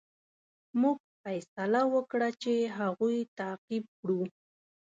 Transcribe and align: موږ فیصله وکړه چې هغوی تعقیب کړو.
موږ 0.81 0.97
فیصله 1.21 1.81
وکړه 1.93 2.29
چې 2.41 2.53
هغوی 2.77 3.19
تعقیب 3.39 3.85
کړو. 3.99 4.21